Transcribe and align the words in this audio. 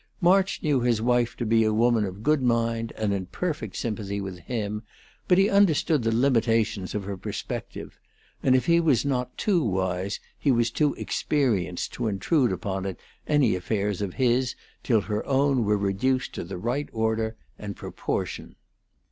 March 0.19 0.63
knew 0.63 0.81
his 0.81 0.99
wife 0.99 1.37
to 1.37 1.45
be 1.45 1.63
a 1.63 1.71
woman 1.71 2.05
of 2.05 2.23
good 2.23 2.41
mind 2.41 2.91
and 2.97 3.13
in 3.13 3.27
perfect 3.27 3.75
sympathy 3.75 4.19
with 4.19 4.39
him, 4.39 4.81
but 5.27 5.37
he 5.37 5.47
understood 5.47 6.01
the 6.01 6.11
limitations 6.11 6.95
of 6.95 7.03
her 7.03 7.15
perspective; 7.15 7.99
and 8.41 8.55
if 8.55 8.65
he 8.65 8.79
was 8.79 9.05
not 9.05 9.37
too 9.37 9.63
wise, 9.63 10.19
he 10.39 10.49
was 10.51 10.71
too 10.71 10.95
experienced 10.95 11.93
to 11.93 12.07
intrude 12.07 12.51
upon 12.51 12.83
it 12.87 12.99
any 13.27 13.53
affairs 13.53 14.01
of 14.01 14.15
his 14.15 14.55
till 14.81 15.01
her 15.01 15.23
own 15.27 15.65
were 15.65 15.77
reduced 15.77 16.33
to 16.33 16.43
the 16.43 16.57
right 16.57 16.89
order 16.91 17.35
and 17.59 17.75
proportion. 17.75 18.55